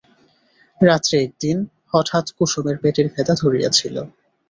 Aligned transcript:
রাত্রে 0.81 1.15
একদিন 1.25 1.57
হঠাৎ 1.93 2.25
কুসুমের 2.37 2.77
পেটের 2.81 3.07
ব্যথা 3.13 3.33
ধরিয়াছিল। 3.41 3.95